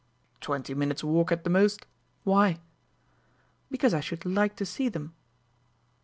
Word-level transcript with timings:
"Twenty 0.39 0.73
minutes' 0.73 1.03
walk 1.03 1.31
at 1.31 1.43
the 1.43 1.49
most. 1.51 1.85
Why?" 2.23 2.57
"Because 3.69 3.93
I 3.93 3.99
should 3.99 4.25
like 4.25 4.55
to 4.55 4.65
see 4.65 4.89
them." 4.89 5.13